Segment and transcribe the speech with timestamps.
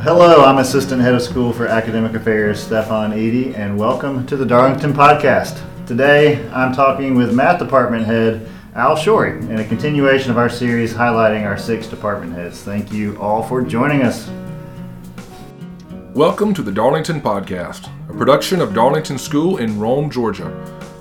[0.00, 4.46] Hello, I'm Assistant Head of School for Academic Affairs, Stefan Eady, and welcome to the
[4.46, 5.60] Darlington Podcast.
[5.86, 10.94] Today, I'm talking with Math Department Head Al Shorey in a continuation of our series
[10.94, 12.62] highlighting our six department heads.
[12.62, 14.30] Thank you all for joining us.
[16.14, 20.50] Welcome to the Darlington Podcast, a production of Darlington School in Rome, Georgia.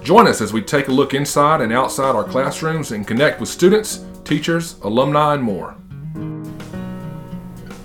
[0.03, 3.47] Join us as we take a look inside and outside our classrooms and connect with
[3.47, 5.77] students, teachers, alumni, and more.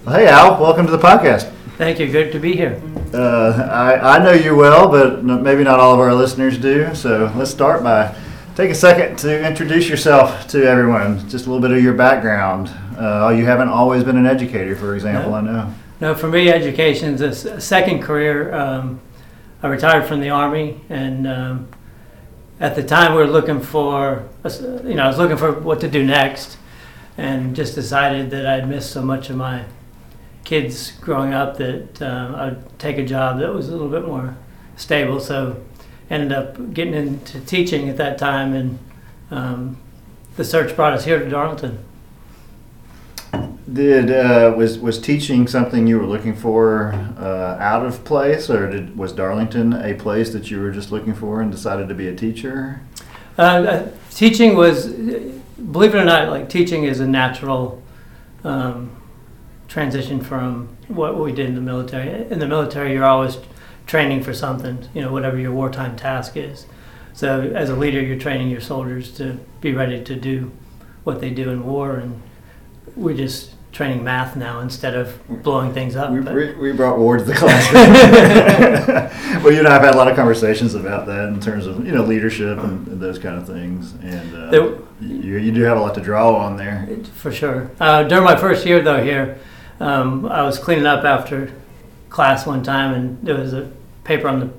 [0.07, 1.51] Well, hey, Al, welcome to the podcast.
[1.79, 2.07] Thank you.
[2.07, 2.81] Good to be here.
[3.13, 6.95] Uh, I, I know you well, but maybe not all of our listeners do.
[6.95, 8.17] So let's start by
[8.55, 11.29] take a second to introduce yourself to everyone.
[11.29, 12.69] Just a little bit of your background.
[12.97, 15.33] Uh, you haven't always been an educator, for example.
[15.33, 15.37] No.
[15.39, 15.75] I know.
[16.01, 18.55] No, for me, education is a second career.
[18.55, 19.01] Um,
[19.61, 21.69] I retired from the army, and um,
[22.61, 24.29] at the time, we were looking for,
[24.85, 26.59] you know, I was looking for what to do next,
[27.19, 29.65] and just decided that I'd missed so much of my
[30.47, 34.37] kids growing up that uh, I'd take a job that was a little bit more
[34.77, 35.21] stable.
[35.21, 35.63] So,
[36.09, 38.79] ended up getting into teaching at that time, and
[39.31, 39.77] um,
[40.37, 41.85] the search brought us here to Darlington.
[43.71, 48.71] Did uh, was was teaching something you were looking for uh, out of place, or
[48.71, 52.07] did, was Darlington a place that you were just looking for and decided to be
[52.07, 52.81] a teacher?
[53.37, 57.83] Uh, uh, teaching was, believe it or not, like teaching is a natural
[58.45, 58.96] um,
[59.81, 62.09] transition from what we did in the military.
[62.31, 63.37] In the military, you're always
[63.87, 66.65] training for something, you know, whatever your wartime task is.
[67.13, 70.51] So as a leader, you're training your soldiers to be ready to do
[71.05, 72.23] what they do in war, and
[72.97, 76.11] we're just training math now instead of blowing things up.
[76.11, 77.93] We, we, we brought war to the classroom.
[79.45, 81.85] well, you and I have had a lot of conversations about that in terms of
[81.85, 85.61] you know leadership and, and those kind of things, and uh, There- you, you do
[85.65, 86.89] have a lot to draw on there.
[87.17, 87.71] For sure.
[87.79, 89.39] Uh, during my first year, though, here,
[89.81, 91.53] um, I was cleaning up after
[92.11, 93.71] class one time, and there was a
[94.05, 94.51] paper on the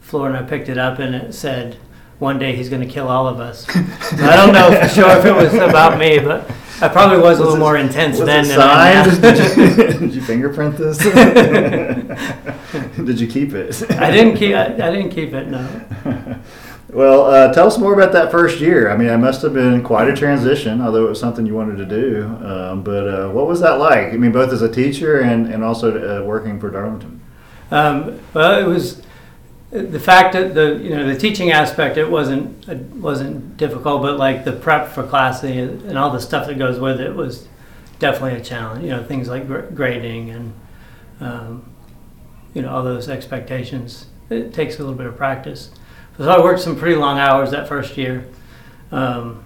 [0.00, 1.76] floor, and I picked it up, and it said,
[2.18, 3.72] "One day he's going to kill all of us." so
[4.24, 7.42] I don't know for sure if it was about me, but I probably was a
[7.42, 9.32] little it- more intense then than I am now.
[9.32, 10.98] did, you, did you fingerprint this?
[12.96, 13.90] did you keep it?
[13.92, 14.54] I didn't keep.
[14.54, 15.48] I, I didn't keep it.
[15.48, 15.66] No.
[16.96, 18.90] Well, uh, tell us more about that first year.
[18.90, 21.76] I mean, it must have been quite a transition, although it was something you wanted
[21.76, 22.24] to do.
[22.42, 24.14] Um, but uh, what was that like?
[24.14, 27.20] I mean, both as a teacher and, and also uh, working for Darlington.
[27.70, 29.02] Um, well, it was
[29.70, 34.16] the fact that the you know the teaching aspect it wasn't it wasn't difficult, but
[34.16, 37.46] like the prep for class and and all the stuff that goes with it was
[37.98, 38.82] definitely a challenge.
[38.82, 40.54] You know, things like gra- grading and
[41.20, 41.70] um,
[42.54, 44.06] you know all those expectations.
[44.30, 45.72] It takes a little bit of practice.
[46.18, 48.26] So I worked some pretty long hours that first year,
[48.90, 49.44] um,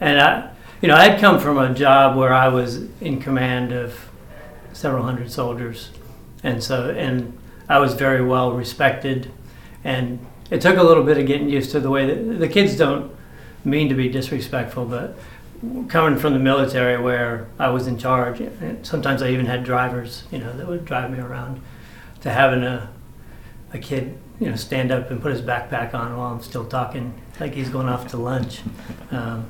[0.00, 0.50] and I
[0.82, 3.98] you know I had come from a job where I was in command of
[4.72, 5.90] several hundred soldiers.
[6.42, 7.36] And so and
[7.68, 9.30] I was very well respected,
[9.82, 10.18] and
[10.50, 13.10] it took a little bit of getting used to the way that the kids don't
[13.64, 15.16] mean to be disrespectful, but
[15.88, 20.24] coming from the military where I was in charge, and sometimes I even had drivers,
[20.30, 21.62] you know, that would drive me around,
[22.20, 22.90] to having a
[23.72, 27.14] a kid, you know, stand up and put his backpack on while I'm still talking,
[27.40, 28.60] like he's going off to lunch.
[29.10, 29.46] Um,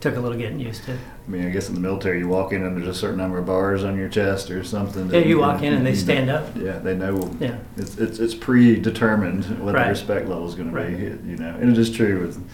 [0.00, 0.92] took a little getting used to.
[0.94, 3.38] I mean, I guess in the military, you walk in and there's a certain number
[3.38, 5.04] of bars on your chest or something.
[5.06, 6.48] Yeah, that you walk in and they you know- stand up.
[6.56, 7.30] Yeah, they know.
[7.38, 7.58] Yeah.
[7.76, 9.84] It's, it's, it's predetermined what Right.
[9.84, 10.96] the respect level is going to Right.
[10.96, 11.56] be, you know.
[11.60, 12.44] And it is true with,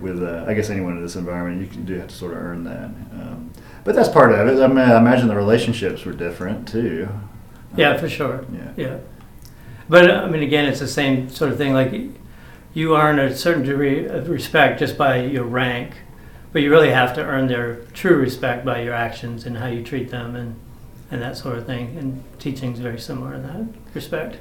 [0.00, 2.38] with uh, I guess anyone in this environment, you can, do have to sort of
[2.38, 2.86] earn that.
[3.12, 3.52] Um,
[3.84, 4.60] but that's part of it.
[4.60, 7.08] I mean, I imagine the relationships were different too.
[7.76, 8.44] Yeah, for sure.
[8.52, 8.72] Yeah.
[8.76, 8.96] Yeah.
[9.88, 11.72] But I mean, again, it's the same sort of thing.
[11.72, 11.92] Like
[12.74, 15.94] you earn a certain degree of respect just by your rank,
[16.52, 19.82] but you really have to earn their true respect by your actions and how you
[19.82, 20.56] treat them and,
[21.10, 21.96] and that sort of thing.
[21.98, 24.36] And teaching is very similar in that respect.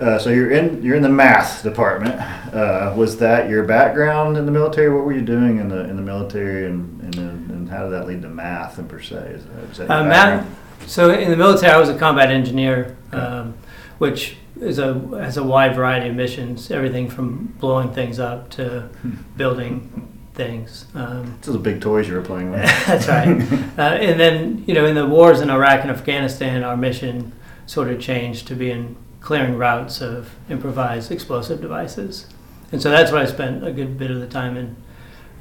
[0.00, 2.14] Uh, so you're in you're in the math department.
[2.52, 4.90] Uh, was that your background in the military?
[4.92, 8.06] What were you doing in the in the military, and and, and how did that
[8.06, 9.16] lead to math and per se?
[9.16, 10.46] Is that, is that Uh, math,
[10.86, 13.54] so in the military, I was a combat engineer, um,
[13.98, 18.88] which is a has a wide variety of missions, everything from blowing things up to
[19.36, 20.08] building
[20.38, 20.86] things.
[20.94, 22.62] Um, Those are big toys you were playing with.
[22.86, 23.42] That's right.
[23.78, 27.32] Uh, and then, you know, in the wars in Iraq and Afghanistan, our mission
[27.66, 32.26] sort of changed to being clearing routes of improvised explosive devices.
[32.72, 34.76] And so that's what I spent a good bit of the time in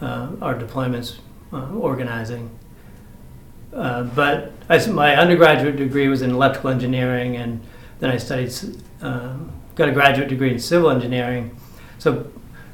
[0.02, 1.18] uh, our deployments
[1.52, 2.52] uh, organizing.
[3.74, 7.62] Uh, but I, my undergraduate degree was in electrical engineering, and
[8.00, 8.54] then I studied,
[9.02, 11.60] um, got a graduate degree in civil engineering.
[11.98, 12.32] So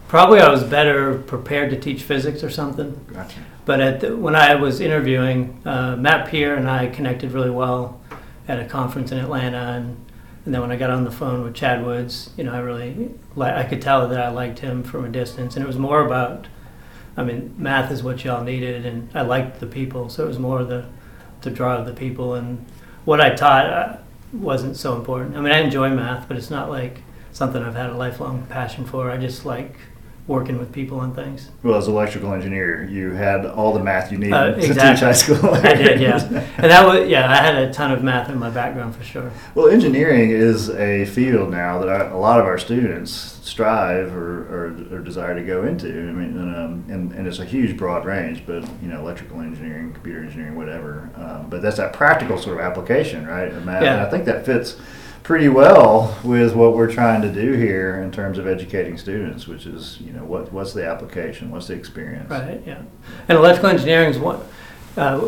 [0.07, 2.99] probably I was better prepared to teach physics or something.
[3.11, 3.39] Gotcha.
[3.65, 8.01] But at the, when I was interviewing, uh, Matt Peer and I connected really well,
[8.47, 10.05] at a conference in Atlanta, and,
[10.45, 13.13] and then when I got on the phone with Chad Woods, you know, I really
[13.35, 16.05] li- I could tell that I liked him from a distance, and it was more
[16.05, 16.47] about,
[17.15, 20.39] I mean, math is what y'all needed, and I liked the people, so it was
[20.39, 20.85] more the
[21.41, 22.65] the draw of the people, and
[23.03, 23.97] what I taught uh,
[24.33, 25.35] wasn't so important.
[25.37, 27.01] I mean, I enjoy math, but it's not like
[27.31, 29.11] something I've had a lifelong passion for.
[29.11, 29.75] I just like
[30.25, 31.49] working with people on things.
[31.63, 34.77] Well, as an electrical engineer, you had all the math you needed Uh, to teach
[34.77, 35.49] high school.
[35.49, 36.23] I did, yeah.
[36.57, 39.31] And that was, yeah, I had a ton of math in my background for sure.
[39.53, 43.11] Well, engineering is a field now that I, a lot of our students
[43.43, 45.87] strive or, or, or desire to go into.
[45.87, 49.41] I mean, and, um, and, and it's a huge, broad range, but you know, electrical
[49.41, 51.09] engineering, computer engineering, whatever.
[51.15, 53.53] Um, but that's that practical sort of application, right?
[53.65, 53.83] math.
[53.83, 53.95] Yeah.
[53.95, 54.77] And I think that fits
[55.23, 59.65] pretty well with what we're trying to do here in terms of educating students, which
[59.65, 62.29] is, you know, what, what's the application, what's the experience.
[62.29, 62.81] Right, yeah.
[63.29, 64.41] And electrical engineering is one,
[64.97, 65.19] uh,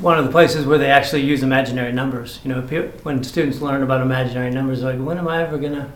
[0.00, 2.40] one of the places where they actually use imaginary numbers.
[2.42, 2.60] You know,
[3.04, 5.92] when students learn about imaginary numbers, they're like, when am I ever going to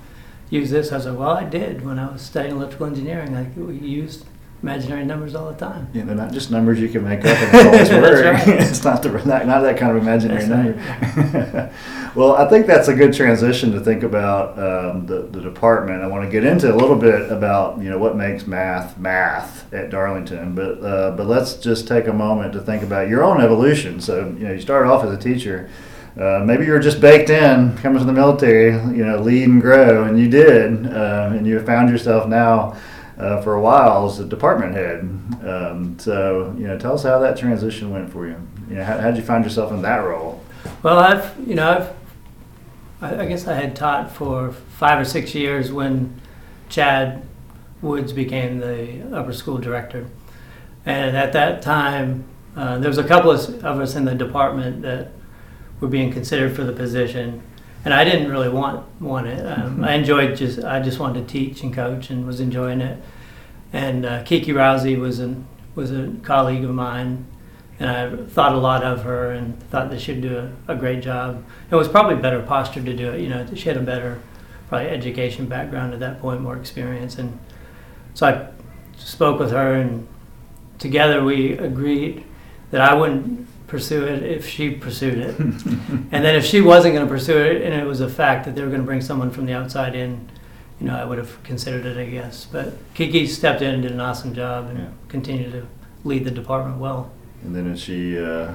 [0.49, 0.93] use this?
[0.93, 3.35] I was like, well, I did when I was studying electrical engineering.
[3.35, 4.27] Like, we used
[4.63, 5.89] imaginary numbers all the time.
[5.93, 8.25] Yeah, they're not just numbers you can make up and always work.
[8.25, 8.49] right.
[8.61, 11.73] it's not the not, not that kind of imaginary That's number.
[12.15, 16.03] well, I think that's a good transition to think about um, the, the department.
[16.03, 19.73] I want to get into a little bit about you know what makes math math
[19.73, 23.41] at Darlington, but uh, but let's just take a moment to think about your own
[23.41, 24.01] evolution.
[24.01, 25.71] So you know you started off as a teacher.
[26.19, 29.63] Uh, maybe you were just baked in, coming from the military, you know, lead and
[29.63, 32.77] grow, and you did, uh, and you found yourself now
[33.21, 35.01] uh, for a while as a department head.
[35.47, 38.37] Um, so, you know, tell us how that transition went for you.
[38.69, 40.43] You know, how how'd you find yourself in that role?
[40.83, 41.95] Well, I've, you know,
[43.01, 46.21] I've, I, I guess I had taught for five or six years when
[46.69, 47.27] Chad
[47.83, 50.07] Woods became the upper school director.
[50.87, 52.25] And at that time,
[52.57, 55.13] uh, there was a couple of of us in the department that
[55.81, 57.43] were being considered for the position.
[57.85, 59.45] And I didn't really want, want it.
[59.47, 63.03] Um, I enjoyed just, I just wanted to teach and coach and was enjoying it.
[63.73, 67.27] And uh, Kiki Rousey was, an, was a colleague of mine
[67.81, 71.03] and I thought a lot of her and thought that she'd do a, a great
[71.03, 71.43] job.
[71.71, 73.23] It was probably better postured to do it.
[73.23, 74.21] You know, she had a better
[74.69, 77.41] probably education background at that point, more experience, and
[78.13, 80.07] so I spoke with her, and
[80.79, 82.25] together we agreed
[82.71, 87.07] that I wouldn't pursue it if she pursued it, and then if she wasn't going
[87.07, 89.31] to pursue it, and it was a fact that they were going to bring someone
[89.31, 90.29] from the outside in.
[90.81, 92.47] You know, I would have considered it, I guess.
[92.51, 94.89] But Kiki stepped in and did an awesome job and Yeah.
[95.09, 95.67] continued to
[96.05, 97.11] lead the department well.
[97.45, 98.55] And then as she uh,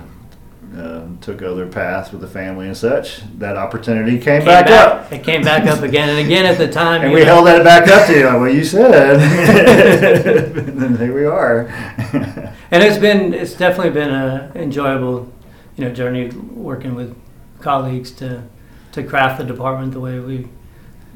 [0.78, 5.12] uh, took other paths with the family and such, that opportunity came, came back, up.
[5.12, 7.02] It came back up again and again at the time.
[7.02, 8.26] And we know, held that back up to you.
[8.26, 9.20] Like, well, you said.
[10.58, 11.68] and then here we are.
[12.72, 15.32] and it's been it's definitely been a enjoyable,
[15.76, 17.16] you know, journey working with
[17.62, 18.44] colleagues to
[18.92, 20.48] to craft the department the way we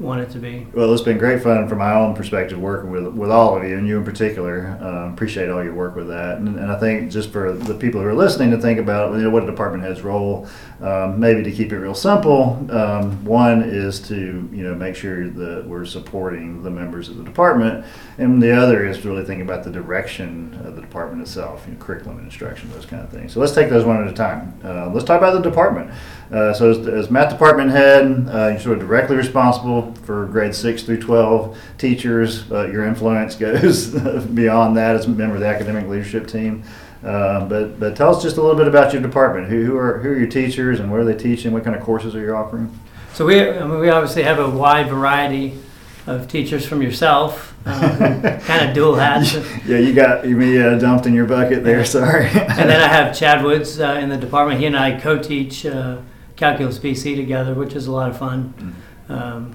[0.00, 0.66] want it to be.
[0.72, 3.76] Well, it's been great fun from my own perspective working with with all of you,
[3.76, 4.78] and you in particular.
[4.80, 8.00] Um, appreciate all your work with that, and, and I think just for the people
[8.00, 10.48] who are listening to think about you know what a department head's role,
[10.80, 12.66] um, maybe to keep it real simple.
[12.70, 17.24] Um, one is to you know make sure that we're supporting the members of the
[17.24, 17.84] department,
[18.18, 21.78] and the other is really think about the direction of the department itself, you know,
[21.78, 23.34] curriculum and instruction, those kind of things.
[23.34, 24.58] So let's take those one at a time.
[24.64, 25.90] Uh, let's talk about the department.
[26.32, 30.56] Uh, so as, as math department head, uh, you're sort of directly responsible for grades
[30.56, 32.50] six through 12 teachers.
[32.52, 33.88] Uh, your influence goes
[34.34, 36.62] beyond that as a member of the academic leadership team.
[37.04, 39.48] Uh, but, but tell us just a little bit about your department.
[39.48, 41.52] Who, who, are, who are your teachers and where are they teaching?
[41.52, 42.78] What kind of courses are you offering?
[43.14, 45.58] So we I mean, we obviously have a wide variety
[46.06, 49.34] of teachers from yourself, um, kind of dual hats.
[49.66, 51.84] Yeah, you got me uh, dumped in your bucket there.
[51.84, 52.26] Sorry.
[52.26, 54.60] and then I have Chad Woods uh, in the department.
[54.60, 55.98] He and I co-teach uh,
[56.40, 58.74] Calculus BC together, which is a lot of fun.
[59.10, 59.54] Um,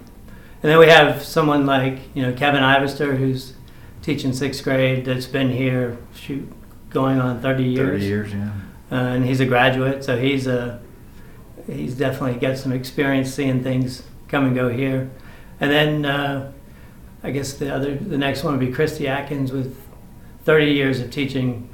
[0.62, 3.54] and then we have someone like you know Kevin Ivester, who's
[4.04, 5.04] teaching sixth grade.
[5.06, 6.48] That's been here, shoot,
[6.92, 8.02] going on thirty years.
[8.02, 8.52] 30 years, yeah.
[8.92, 10.80] Uh, and he's a graduate, so he's a
[11.66, 15.10] he's definitely got some experience seeing things come and go here.
[15.60, 16.52] And then uh,
[17.24, 19.76] I guess the other the next one would be Christy Atkins with
[20.44, 21.68] 30 years of teaching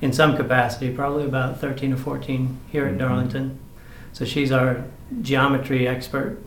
[0.00, 2.98] in some capacity, probably about 13 or 14 here at Mhm.
[2.98, 3.58] Darlington.
[4.16, 4.82] So she's our
[5.20, 6.38] geometry expert.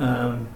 [0.00, 0.48] Um,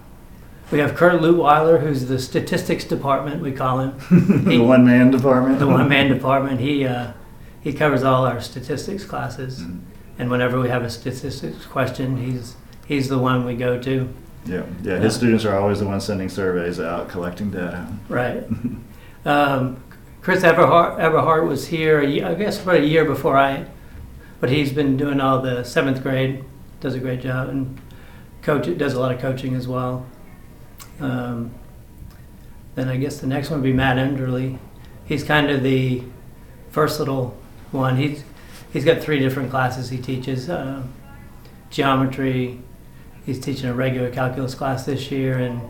[0.69, 3.93] we have Kurt Lutweiler, who's the statistics department, we call him
[4.45, 5.59] the one man department.
[5.59, 6.59] the one man department.
[6.59, 7.13] He uh,
[7.61, 9.79] he covers all our statistics classes, Mhm.
[10.19, 14.09] and whenever we have a statistics question, he's he's the one we go to.
[14.45, 14.97] Yeah, yeah.
[14.97, 17.87] His students are always the ones sending surveys out, collecting data.
[18.09, 18.43] Right.
[19.25, 19.83] Um,
[20.21, 23.65] Chris Everhart, Everhart was here, a ye- I guess, about a year before I,
[24.39, 26.43] but he's been doing all the seventh grade
[26.79, 27.79] does a great job and
[28.41, 30.05] coach does a lot of coaching as well.
[30.99, 31.51] Um,
[32.75, 34.57] then I guess the next one would be Matt Enderley.
[35.05, 36.03] He's kind of the
[36.71, 37.37] versatile
[37.71, 37.97] one.
[37.97, 38.23] He's
[38.71, 40.83] he's got three different classes he teaches: uh,
[41.69, 42.61] geometry.
[43.25, 45.61] He's teaching a regular calculus class this year, and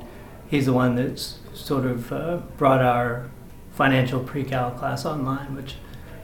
[0.47, 3.29] he's the one that's sort of uh, brought our
[3.73, 5.75] financial pre-cal class online, which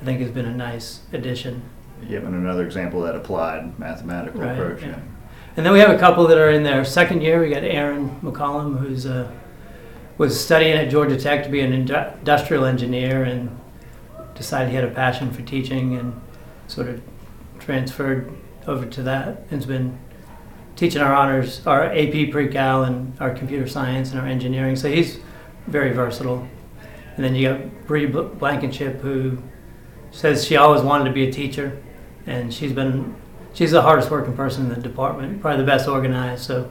[0.01, 1.63] I think has been a nice addition.
[2.01, 4.81] And another example of that applied mathematical Right, approach.
[4.83, 4.99] yeah.
[5.57, 7.39] And then we have a couple that are in their second year.
[7.41, 9.31] We got Aaron McCollum, who's uh,
[10.17, 13.57] was studying at Georgia Tech to be an indu- industrial engineer, and
[14.35, 16.19] decided he had a passion for teaching, and
[16.67, 17.01] sort of
[17.59, 18.31] transferred
[18.67, 19.27] over to that.
[19.49, 19.97] And has been
[20.75, 24.75] teaching our honors, our AP pre-cal, and our computer science and our engineering.
[24.75, 25.19] So he's
[25.67, 26.45] very versatile.
[27.15, 29.37] And then you got Bree Bl- Blankenship, who
[30.11, 31.81] says she always wanted to be a teacher,
[32.27, 33.15] and she's been
[33.53, 36.43] she's the hardest working person in the department, probably the best organized.
[36.43, 36.69] So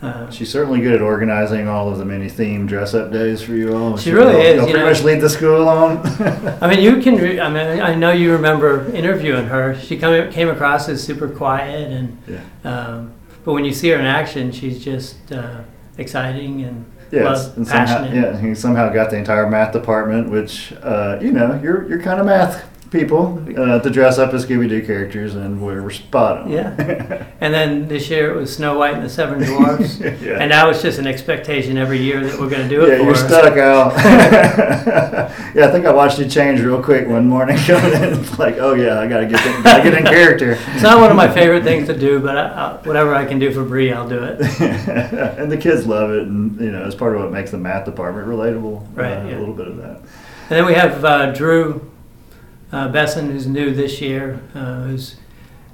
[0.00, 3.52] uh, She's certainly good at organizing all of the many themed dress up days for
[3.54, 3.96] you all.
[3.96, 4.86] She really She'll- is, you pretty know.
[4.86, 5.98] much lead the school on.
[6.62, 7.16] I mean, you can.
[7.16, 9.74] Re- I mean, I know you remember interviewing her.
[9.78, 12.40] She come, came across as super quiet, and yeah.
[12.64, 13.12] um,
[13.44, 15.62] but when you see her in action, she's just uh,
[15.98, 18.14] exciting and Yes, and somehow, passionate.
[18.14, 22.20] yeah, he somehow got the entire math department, which uh, you know, you're you're kind
[22.20, 26.38] of math people uh, to dress up as Scooby Doo characters, and we're, we're spot
[26.38, 26.50] on.
[26.50, 27.24] Yeah.
[27.40, 30.38] And then this year it was Snow White and the Seven Dwarfs, yeah.
[30.40, 32.96] and now it's just an expectation every year that we're going to do it yeah,
[32.96, 33.28] for you're her.
[33.28, 33.92] stuck out.
[35.54, 38.18] yeah, I think I watched you change real quick one morning coming in.
[38.18, 40.58] It's like, oh yeah, I gotta get in, gotta get in character.
[40.72, 43.38] It's not one of my favorite things to do, but I, I, whatever I can
[43.38, 44.40] do for Bree, I'll do it.
[45.38, 47.84] and the kids love it, and you know, it's part of what makes the math
[47.84, 48.84] department relatable.
[48.96, 49.36] Right, uh, yeah.
[49.36, 50.00] A little bit of that.
[50.50, 51.88] And then we have uh, Drew
[52.72, 55.16] uh, Besson, who's new this year, uh, who's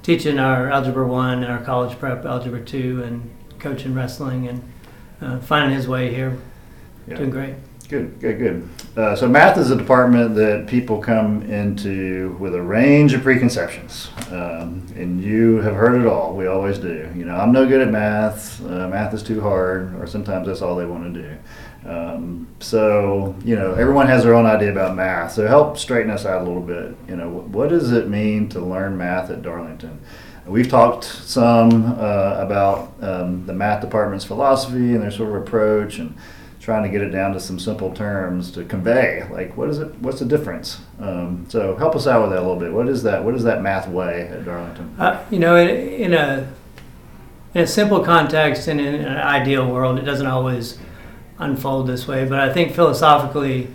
[0.03, 4.63] teaching our Algebra 1 and our college prep Algebra 2 and coaching wrestling and
[5.21, 6.37] uh, finding his way here.
[7.07, 7.15] Yeah.
[7.15, 7.55] Doing great.
[7.87, 8.69] Good, good, good.
[8.97, 14.09] Uh, so math is a department that people come into with a range of preconceptions,
[14.31, 16.35] um, and you have heard it all.
[16.35, 17.11] We always do.
[17.15, 18.59] You know, I'm no good at math.
[18.65, 21.37] Uh, math is too hard, or sometimes that's all they want to do.
[21.87, 25.33] Um, so you know, everyone has their own idea about math.
[25.33, 26.95] So help straighten us out a little bit.
[27.07, 30.01] You know, what, does it mean to learn math at Darlington?
[30.47, 35.99] We've talked some uh, about um, the math department's philosophy and their sort of approach,
[35.99, 36.15] and
[36.65, 39.93] trying to get it down to some simple terms to convey like what is it
[39.99, 40.79] what's the difference?
[40.99, 42.73] Um, so help us out with that a little bit.
[42.73, 44.95] What is that what is that math way at darlington?
[44.99, 46.51] Uh, you know, in, in a
[47.53, 50.79] in a simple context and in an ideal world, it doesn't always
[51.37, 52.27] unfold this way.
[52.27, 53.67] But I think philosophically,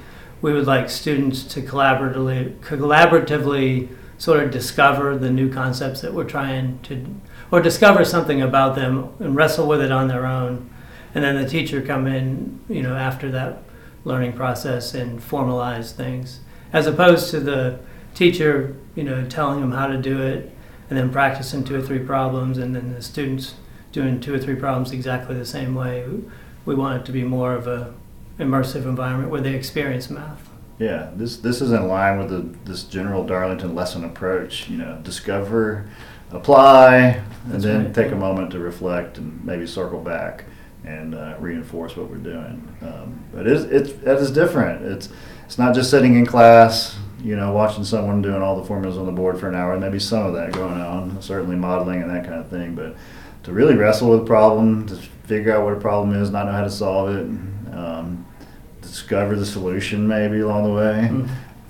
[0.42, 6.25] we would like students to collaboratively collaboratively sort of discover the new concepts that we're
[6.25, 7.06] trying to,
[7.52, 10.69] or discover something about them and wrestle with it on their own,
[11.14, 13.62] and then the teacher come in, you know, after that
[14.05, 16.40] learning process and formalize things,
[16.73, 17.79] as opposed to the
[18.14, 20.50] teacher, you know, telling them how to do it
[20.88, 23.55] and then practicing two or three problems, and then the students
[23.93, 26.05] doing two or three problems exactly the same way.
[26.64, 27.95] We want it to be more of a
[28.38, 30.49] immersive environment where they experience math.
[30.79, 34.99] yeah this this is in line with the, this general darlington lesson approach you know
[35.02, 35.87] discover
[36.31, 40.45] apply and That's then right, take a moment to reflect and maybe circle back
[40.84, 42.66] and uh, reinforce what we're doing.
[42.82, 44.84] Um, but it's, it's that is different.
[44.84, 45.08] It's
[45.44, 49.04] it's not just sitting in class you know watching someone doing all the formulas on
[49.04, 52.25] the board for an hour maybe some of that going on certainly modeling and that
[52.25, 52.96] kind of thing but
[53.42, 54.96] to really wrestle with a problem to
[55.26, 57.26] figure out what a problem is not know how to solve it
[57.75, 58.25] um,
[58.80, 61.28] discover the solution maybe along the way Mhm.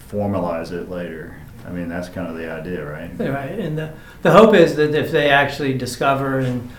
[0.09, 1.37] formalize it later.
[1.67, 4.95] I mean that's kind of the idea right Right, and the, the hope is that
[4.95, 6.71] if they actually discover and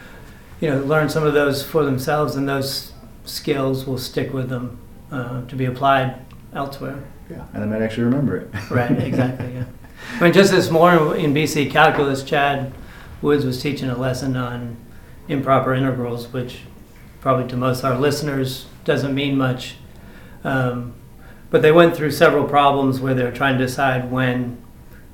[0.62, 2.94] you know learn some of those for themselves, and those
[3.26, 4.80] skills will stick with them
[5.12, 6.16] uh, to be applied
[6.54, 7.04] elsewhere.
[7.30, 9.54] yeah and they might actually remember it Right, exactly.
[9.54, 9.66] Yeah.
[10.20, 12.74] I mean, just this morning in BC calculus, Chad
[13.22, 14.76] Woods was teaching a lesson on
[15.28, 16.62] improper integrals, which
[17.20, 19.76] probably to most of our listeners doesn't mean much.
[20.44, 20.96] Um,
[21.52, 24.58] but they went through several problems where they were trying to decide when,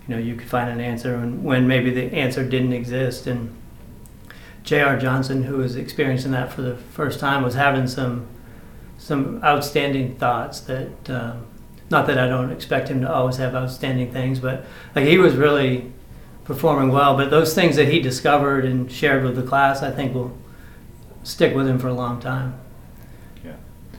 [0.08, 3.28] you know, you could find an answer and when maybe the answer didn't exist.
[3.28, 3.54] And
[4.68, 4.98] J.R.
[4.98, 8.28] Johnson, who was experiencing that for the first time, was having some
[8.98, 11.10] some outstanding thoughts that.
[11.10, 11.48] Um,
[11.90, 15.36] not that I don't expect him to always have outstanding things, but like he was
[15.36, 15.94] really
[16.44, 17.16] performing well.
[17.16, 20.38] But those things that he discovered and shared with the class, I think will
[21.24, 22.60] stick with him for a long time.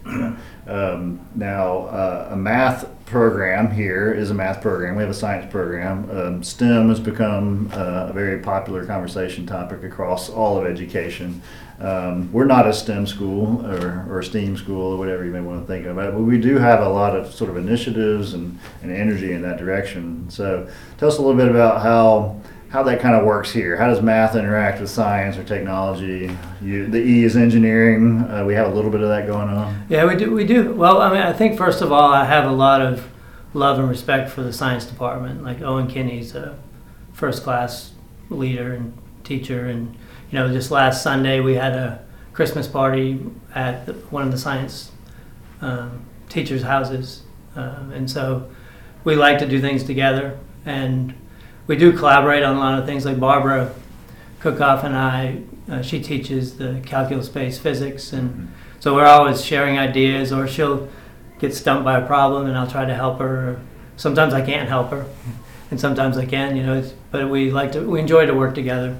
[0.68, 4.96] Um, now, uh, a math program here is a math program.
[4.96, 6.10] We have a science program.
[6.10, 11.40] Um, STEM has become uh, a very popular conversation topic across all of education.
[11.80, 15.40] Um, we're not a STEM school or, or a STEAM school or whatever you may
[15.40, 18.58] want to think about, but we do have a lot of sort of initiatives and,
[18.82, 20.28] and energy in that direction.
[20.28, 22.38] So tell us a little bit about how
[22.70, 23.76] how that kind of works here.
[23.76, 26.37] How does math interact with science or technology?
[26.60, 28.20] You, the E is engineering.
[28.22, 29.87] Uh, we have a little bit of that going on.
[29.88, 30.30] Yeah, we do.
[30.32, 30.75] We do.
[30.75, 33.08] Well, I mean, I think first of all, I have a lot of
[33.54, 35.42] love and respect for the science department.
[35.42, 36.58] Like Owen Kinney's a
[37.14, 37.92] first class
[38.28, 39.96] leader and teacher, and
[40.30, 44.38] you know, just last Sunday we had a Christmas party at the, one of the
[44.38, 44.92] science
[45.62, 47.22] um, teachers' houses,
[47.56, 48.50] um, and so
[49.04, 51.14] we like to do things together and
[51.68, 53.04] we do collaborate on a lot of things.
[53.04, 53.72] Like Barbara
[54.40, 58.46] Cookoff and I, uh, she teaches the calculus-based physics, and mm-hmm.
[58.80, 60.32] so we're always sharing ideas.
[60.32, 60.88] Or she'll
[61.38, 63.60] get stumped by a problem, and I'll try to help her.
[63.96, 65.06] Sometimes I can't help her,
[65.70, 66.56] and sometimes I can.
[66.56, 68.98] You know, but we like to we enjoy to work together.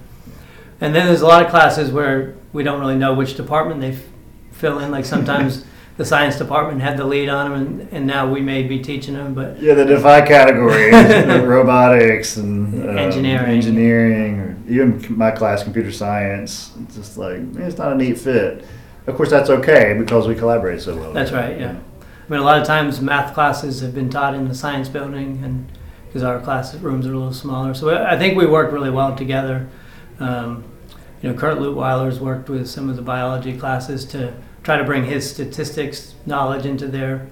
[0.81, 3.93] And then there's a lot of classes where we don't really know which department they
[3.93, 4.05] f-
[4.53, 4.93] fill in.
[4.93, 5.65] Like sometimes
[5.99, 9.15] the science department had the lead on them, and, and now we may be teaching
[9.15, 9.35] them.
[9.35, 10.95] But yeah, the defy categories,
[11.45, 16.73] robotics and um, engineering, engineering, or even my class, computer science.
[16.85, 18.65] It's just like it's not a neat fit.
[19.09, 21.13] Of course, that's okay because we collaborate so well.
[21.13, 21.59] That's right.
[21.59, 21.77] Yeah.
[21.77, 25.43] I mean, a lot of times math classes have been taught in the science building,
[25.43, 25.67] and
[26.07, 29.69] because our classrooms are a little smaller, so I think we work really well together.
[30.21, 30.63] Um,
[31.23, 34.33] you know, Kurt Lutweiler's worked with some of the biology classes to
[34.63, 37.29] try to bring his statistics knowledge into their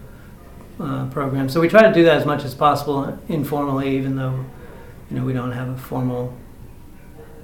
[0.80, 1.48] uh, program.
[1.48, 4.44] So we try to do that as much as possible informally, even though
[5.10, 6.36] you know we don't have a formal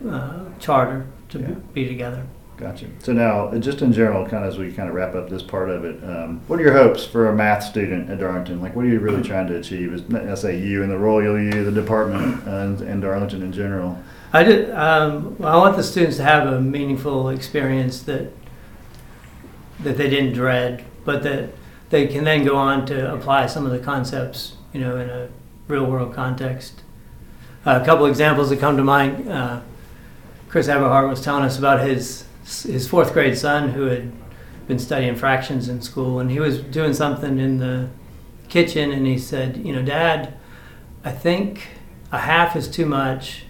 [0.08, 1.54] uh, charter to yeah.
[1.72, 2.26] be together.
[2.56, 2.86] Gotcha.
[3.00, 5.42] So now, uh, just in general, kind of as we kind of wrap up this
[5.42, 8.60] part of it, um, what are your hopes for a math student at Darlington?
[8.60, 9.92] Like, what are you really trying to achieve?
[9.92, 13.98] Is I say you and the Royal U, the department, and, and Darlington in general.
[14.32, 14.70] I did.
[14.70, 18.32] Um, I want the students to have a meaningful experience that
[19.80, 21.50] that they didn't dread, but that
[21.90, 25.28] they can then go on to apply some of the concepts, you know, in a
[25.68, 26.82] real world context.
[27.66, 29.28] Uh, a couple examples that come to mind.
[29.28, 29.60] Uh,
[30.48, 34.12] Chris Everhart was telling us about his his fourth grade son who had
[34.66, 37.88] been studying fractions in school, and he was doing something in the
[38.48, 40.34] kitchen, and he said, "You know, Dad,
[41.04, 41.68] I think
[42.10, 43.44] a half is too much,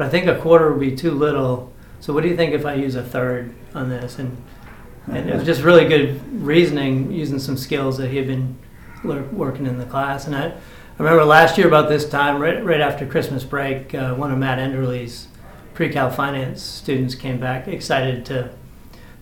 [0.00, 1.70] but I think a quarter would be too little.
[2.00, 4.42] So what do you think if I use a third on this?" And
[5.12, 8.56] and it was just really good reasoning using some skills that he had been
[9.04, 10.26] working in the class.
[10.26, 10.52] And I, I
[10.96, 14.58] remember last year about this time, right, right after Christmas break, uh, one of Matt
[14.58, 15.28] Enderley's
[15.74, 18.54] pre-cal finance students came back excited to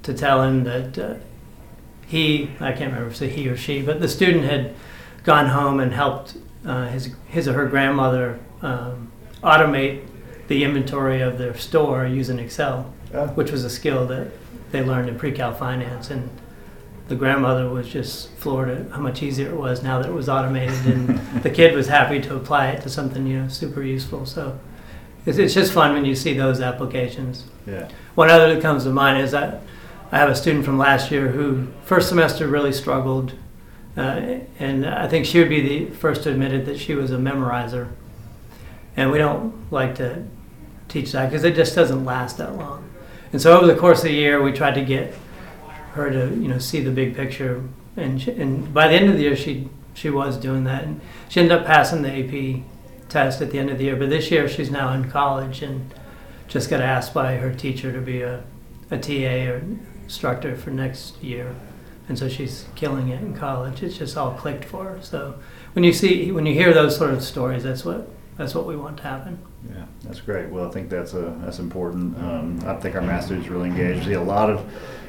[0.05, 1.15] to tell him that uh,
[2.07, 4.77] he I can't remember if it's he or she, but the student had
[5.25, 9.11] gone home and helped uh, his his or her grandmother um,
[9.43, 10.08] automate
[10.49, 13.29] the inventory of their store using Excel, yeah.
[13.29, 14.29] which was a skill that
[14.73, 16.29] they learned in pre-cal finance, and
[17.09, 20.29] the grandmother was just floored at how much easier it was now that it was
[20.29, 24.27] automated, and the kid was happy to apply it to something you know super useful.
[24.27, 24.59] So
[25.27, 27.45] it's, it's just fun when you see those applications.
[27.67, 27.89] Yeah.
[28.15, 29.63] One other that comes to mind is that
[30.11, 33.35] I have a student from last year who first semester really struggled,
[33.97, 37.11] uh, and I think she would be the first to admit it that she was
[37.11, 37.89] a memorizer,
[38.97, 40.25] and we don't like to
[40.89, 42.89] teach that because it just doesn't last that long.
[43.33, 45.15] And so over the course of the year, we tried to get
[45.93, 47.63] her to you know see the big picture,
[47.97, 51.01] and she, and by the end of the year, she she was doing that, and
[51.29, 52.63] she ended up passing the AP
[53.09, 53.97] test at the end of the year.
[53.97, 55.93] But this year, she's now in college and
[56.47, 58.45] just got asked by her teacher to be a,
[58.91, 59.63] a TA or
[60.05, 61.55] instructor for next year,
[62.09, 63.83] and so she's killing it in college.
[63.83, 65.03] It's just all clicked for her.
[65.03, 65.39] So
[65.75, 68.77] when you see when you hear those sort of stories, that's what that's what we
[68.77, 69.39] want to happen.
[69.71, 70.49] Yeah, that's great.
[70.49, 72.17] Well, I think that's a that's important.
[72.19, 74.01] Um, I think our math students really engaged.
[74.01, 74.65] We see a lot of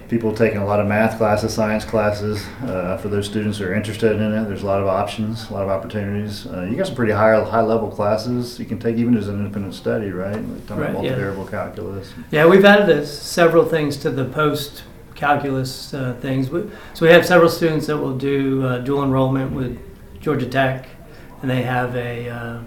[0.09, 2.43] people taking a lot of math classes, science classes.
[2.63, 5.53] Uh, for those students who are interested in it, there's a lot of options, a
[5.53, 6.47] lot of opportunities.
[6.47, 9.35] Uh, you got some pretty high high level classes you can take even as an
[9.35, 10.35] independent study, right?
[10.35, 11.51] Like right multivariable yeah.
[11.51, 12.13] calculus.
[12.31, 14.83] Yeah, we've added several things to the post
[15.15, 16.47] calculus uh, things.
[16.47, 19.77] So we have several students that will do uh, dual enrollment with
[20.21, 20.87] Georgia Tech,
[21.41, 22.61] and they have a uh,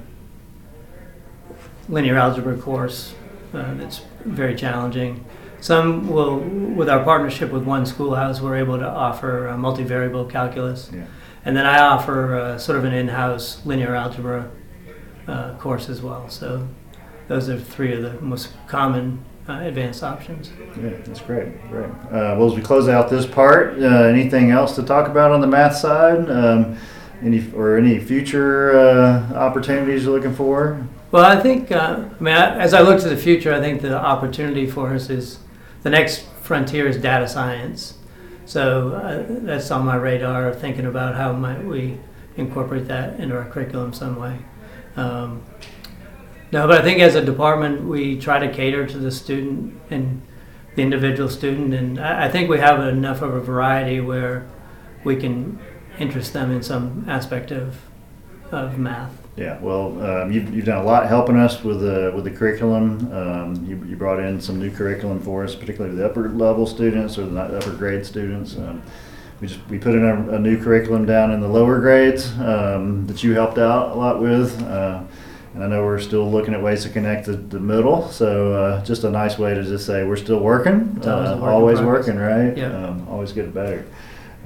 [1.89, 3.15] linear algebra course
[3.55, 5.25] uh, that's very challenging.
[5.61, 10.91] Some will, with our partnership with one schoolhouse, we're able to offer a multivariable calculus.
[10.93, 11.05] Yeah.
[11.45, 14.51] And then I offer uh, sort of an in house linear algebra
[15.29, 16.29] uh, course as well.
[16.29, 16.67] So
[17.29, 20.51] those are three of the most common uh, advanced options.
[20.81, 21.61] Yeah, that's great.
[21.69, 21.91] Great.
[21.91, 25.41] Uh, well, as we close out this part, uh, anything else to talk about on
[25.41, 26.31] the math side?
[26.31, 26.77] Um,
[27.23, 30.85] any or any future uh, opportunities you're looking for?
[31.13, 33.95] Well, I think, uh, I mean, as I look to the future, I think the
[33.95, 35.41] opportunity for us is
[35.83, 37.99] the next frontier is data science.
[38.47, 41.99] So uh, that's on my radar, of thinking about how might we
[42.39, 44.39] incorporate that into our curriculum some way.
[44.97, 45.43] Um,
[46.51, 50.23] no, but I think as a department, we try to cater to the student and
[50.77, 54.49] the individual student, and I, I think we have enough of a variety where
[55.05, 55.59] we can
[55.99, 57.77] interest them in some aspect of
[58.51, 59.22] of math.
[59.37, 63.11] Yeah, well, um, you've, you've done a lot helping us with the with the curriculum.
[63.13, 67.17] Um, you, you brought in some new curriculum for us, particularly the upper level students
[67.17, 68.57] or the upper grade students.
[68.57, 68.83] Um,
[69.41, 73.07] we just we put in a, a, new curriculum down in the lower grades um,
[73.07, 74.61] that you helped out a lot with.
[74.63, 75.03] Uh,
[75.55, 78.09] and I know we're still looking at ways to connect the, the middle.
[78.09, 82.17] So uh, just a nice way to just say we're still working, uh, always working,
[82.17, 82.57] right?
[82.57, 82.87] Yeah.
[82.87, 83.87] Um, always get better.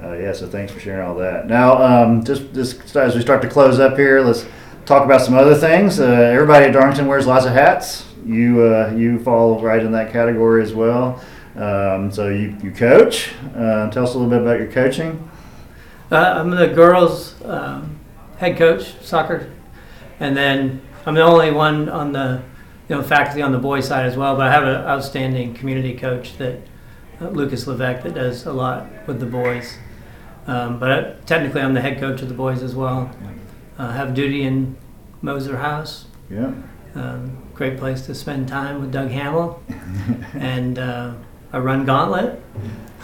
[0.01, 1.47] Uh, yeah, so thanks for sharing all that.
[1.47, 4.45] Now, um, just, just as we start to close up here, let's
[4.87, 5.99] talk about some other things.
[5.99, 8.05] Uh, everybody at Darlington wears lots of hats.
[8.25, 11.21] You uh, you fall right in that category as well.
[11.55, 13.33] Um, so you, you coach.
[13.55, 15.29] Uh, tell us a little bit about your coaching.
[16.09, 17.99] Uh, I'm the girls' um,
[18.37, 19.51] head coach, soccer,
[20.19, 22.41] and then I'm the only one on the
[22.87, 24.37] you know faculty on the boys' side as well.
[24.37, 26.61] But I have an outstanding community coach that
[27.19, 29.77] uh, Lucas Levesque that does a lot with the boys.
[30.45, 33.13] Um, but technically, I'm the head coach of the boys as well.
[33.77, 34.75] Uh, have duty in
[35.21, 36.05] Moser House.
[36.29, 36.51] Yeah.
[36.95, 39.61] Um, great place to spend time with Doug Hamill.
[40.33, 41.13] and uh,
[41.53, 42.41] I run Gauntlet.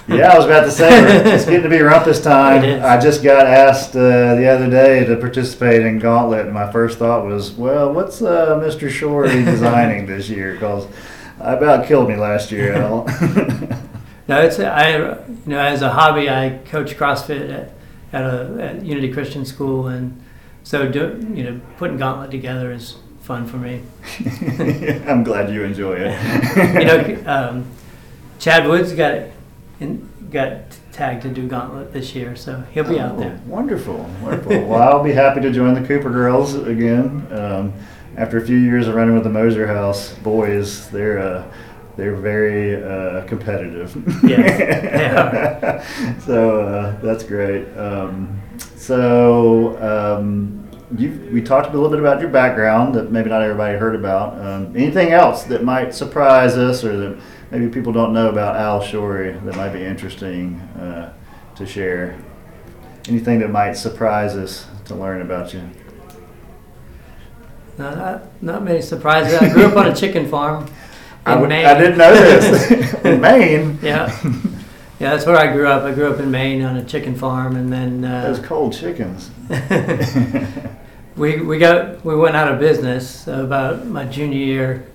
[0.08, 2.64] yeah, I was about to say it's getting to be rumpus time.
[2.84, 6.98] I just got asked uh, the other day to participate in Gauntlet, and my first
[6.98, 8.90] thought was, "Well, what's uh, Mr.
[8.90, 10.88] Shorey designing this year?" Because
[11.40, 12.74] I about killed me last year.
[14.28, 14.98] no, it's I.
[14.98, 17.72] You know, as a hobby, I coach CrossFit at,
[18.12, 20.22] at a at Unity Christian School, and
[20.63, 23.82] so do, you know, putting Gauntlet together is fun for me.
[25.08, 26.78] I'm glad you enjoy it.
[26.80, 27.65] you know, um,
[28.39, 29.28] Chad Woods got
[29.80, 33.39] in, got tagged to do Gauntlet this year, so he'll be oh, out there.
[33.45, 34.52] Wonderful, wonderful.
[34.67, 37.28] well, I'll be happy to join the Cooper girls again.
[37.32, 37.73] Um,
[38.15, 41.52] after a few years of running with the Moser House boys, they're uh,
[41.95, 43.95] they're very uh, competitive.
[44.23, 45.84] Yeah.
[46.19, 47.65] so uh, that's great.
[47.78, 48.43] Um,
[48.84, 53.96] so um, we talked a little bit about your background that maybe not everybody heard
[53.96, 54.38] about.
[54.38, 58.82] Um, anything else that might surprise us or that maybe people don't know about Al
[58.82, 61.13] Shorey that might be interesting uh,
[61.56, 62.19] to share?
[63.08, 65.62] Anything that might surprise us to learn about you?
[67.78, 69.41] Not, not many surprises.
[69.41, 70.69] I grew up on a chicken farm.
[71.26, 71.65] I, Maine.
[71.65, 72.93] I, didn't know this.
[73.06, 73.80] in Maine.
[73.82, 74.12] Yeah.
[75.00, 75.84] Yeah, that's where I grew up.
[75.84, 79.32] I grew up in Maine on a chicken farm, and then uh, those cold chickens.
[81.16, 84.88] we we got we went out of business about my junior year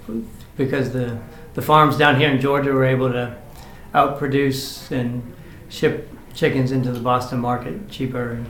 [0.56, 1.18] because the
[1.54, 3.36] the farms down here in Georgia were able to
[3.92, 5.34] outproduce and
[5.68, 8.44] ship chickens into the Boston market cheaper.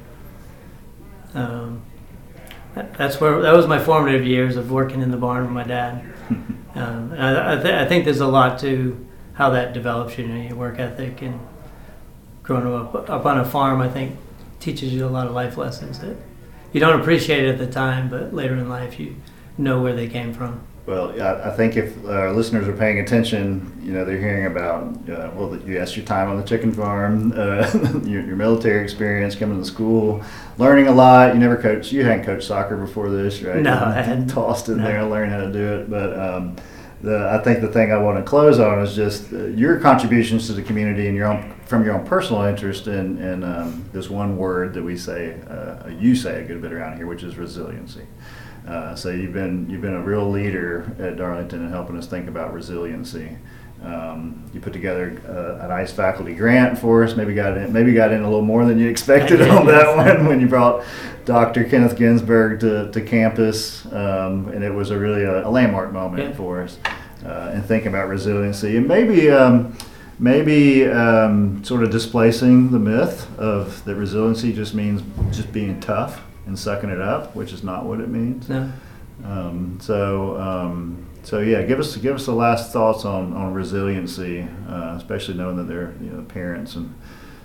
[1.34, 1.82] Um,
[2.74, 6.04] that's where that was my formative years of working in the barn with my dad.
[6.74, 9.07] Um, I, I, th- I, think there's a lot to
[9.38, 11.38] how that develops you, know, your work ethic and
[12.42, 13.80] growing up up on a farm.
[13.80, 14.16] I think
[14.58, 16.16] teaches you a lot of life lessons that
[16.72, 19.14] you don't appreciate at the time, but later in life you
[19.56, 20.60] know where they came from.
[20.86, 24.84] Well, I, I think if our listeners are paying attention, you know, they're hearing about,
[25.08, 27.70] uh, well, you asked your time on the chicken farm, uh,
[28.04, 30.24] your, your, military experience, coming to school,
[30.56, 31.34] learning a lot.
[31.34, 33.60] You never coached, you hadn't coached soccer before this, right?
[33.60, 34.28] No, I hadn't.
[34.28, 34.84] Tossed in no.
[34.84, 35.90] there and learned how to do it.
[35.90, 36.56] But um,
[37.02, 40.46] the, I think the thing I want to close on is just uh, your contributions
[40.48, 44.10] to the community and your own, from your own personal interest in, in um, this
[44.10, 47.36] one word that we say, uh, you say a good bit around here, which is
[47.36, 48.06] resiliency.
[48.66, 52.28] Uh, so you've been you've been a real leader at Darlington in helping us think
[52.28, 53.38] about resiliency.
[53.82, 57.14] Um, you put together uh, a nice faculty grant for us.
[57.14, 60.26] Maybe got in, maybe got in a little more than you expected on that one
[60.26, 60.84] when you brought
[61.24, 61.64] Dr.
[61.64, 66.30] Kenneth Ginsburg to, to campus, um, and it was a really a, a landmark moment
[66.30, 66.36] yeah.
[66.36, 66.78] for us
[67.24, 69.30] uh, in thinking about resiliency and maybe.
[69.30, 69.76] Um,
[70.20, 76.24] maybe um, sort of displacing the myth of that resiliency just means just being tough
[76.46, 78.48] and sucking it up, which is not what it means.
[78.48, 78.72] No.
[79.24, 84.48] Um, so, um, so yeah, give us give us the last thoughts on, on resiliency,
[84.66, 86.94] uh, especially knowing that there are you know, parents and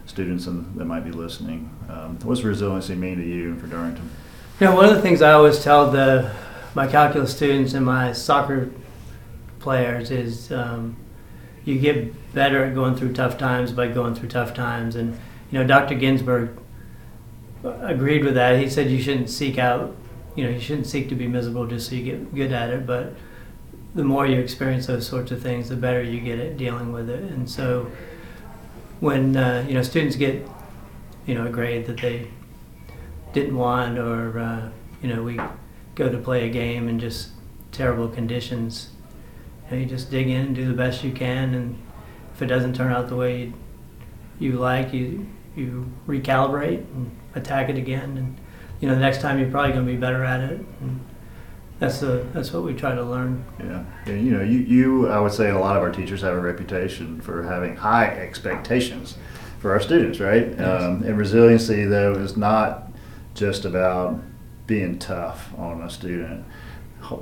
[0.06, 1.70] students and, that might be listening.
[1.90, 4.10] Um, what's resiliency mean to you and for Darlington?
[4.62, 6.32] You know, one of the things I always tell the
[6.74, 8.72] my calculus students and my soccer
[9.60, 10.96] players is um,
[11.66, 14.96] you get better at going through tough times by going through tough times.
[14.96, 15.20] And
[15.52, 15.96] you know, Dr.
[15.96, 16.58] Ginsburg
[17.66, 18.60] agreed with that.
[18.60, 19.94] He said you shouldn't seek out,
[20.38, 22.88] you know, you shouldn't seek to be miserable just so you get good at it.
[22.88, 23.14] But
[23.96, 27.10] the more you experience those sorts of things, the better you get at dealing with
[27.10, 27.24] it.
[27.24, 27.92] And so
[29.00, 30.48] when uh, you know students get
[31.26, 32.28] you know a grade that they
[33.34, 34.70] didn't want, or uh,
[35.02, 35.40] you know we
[35.96, 37.30] go to play a game in just
[37.72, 38.90] terrible conditions,
[39.66, 41.78] you, know, you just dig in and do the best you can, and
[42.34, 43.54] if it doesn't turn out the way
[44.40, 48.38] you, like, you you recalibrate and attack it again, and
[48.80, 50.60] you know the next time you're probably going to be better at it.
[50.82, 51.00] And
[51.80, 53.44] that's the that's what we try to learn.
[53.60, 56.34] Yeah, and, you know, you, you I would say a lot of our teachers have
[56.34, 59.18] a reputation for having high expectations
[59.60, 60.50] for our students, right?
[60.50, 60.84] Yes.
[60.84, 62.92] Um, and resiliency though is not
[63.34, 64.20] just about
[64.68, 66.46] being tough on a student,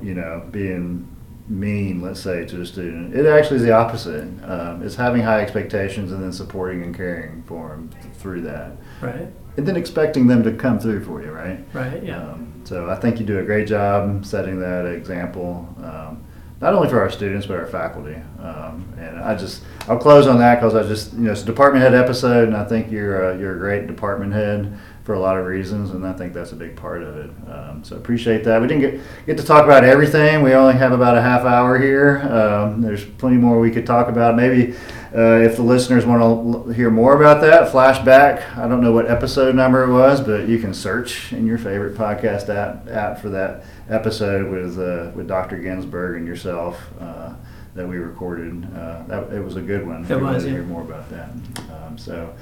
[0.02, 1.08] you know, being
[1.48, 3.14] mean, let's say, to a student.
[3.14, 4.24] It actually is the opposite.
[4.44, 8.78] Um, it's having high expectations and then supporting and caring for them through that.
[9.02, 9.28] Right.
[9.58, 11.60] And then expecting them to come through for you, right?
[11.74, 12.02] Right.
[12.04, 12.22] Yeah.
[12.22, 16.24] Um, so I think you do a great job setting that example, um,
[16.62, 18.16] not only for our students but our faculty.
[18.40, 21.46] Um, and I just I'll close on that because I just you know it's a
[21.46, 25.20] department head episode, and I think you're a, you're a great department head for a
[25.20, 27.32] lot of reasons, and I think that's a big part of it.
[27.50, 28.62] Um, so appreciate that.
[28.62, 30.44] We didn't get get to talk about everything.
[30.44, 32.20] We only have about a half hour here.
[32.20, 34.36] Um, there's plenty more we could talk about.
[34.36, 34.76] Maybe
[35.16, 38.58] uh, if the listeners want to hear more about that, flashback.
[38.58, 41.96] I don't know what episode number it was, but you can search in your favorite
[41.96, 45.58] podcast app, app for that episode with uh, with Dr.
[45.58, 47.34] Ginsburg and yourself uh,
[47.76, 48.66] that we recorded.
[48.74, 49.98] Uh, that, it was a good one.
[49.98, 50.52] It If you was, wanted to yeah.
[50.54, 51.30] hear more about that.
[51.72, 52.34] Um, so.